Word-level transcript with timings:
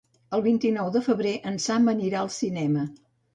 El 0.37 0.43
vint-i-nou 0.45 0.89
de 0.95 1.01
febrer 1.07 1.33
en 1.51 1.59
Sam 1.67 1.93
anirà 1.93 2.23
al 2.23 2.33
cinema. 2.39 2.89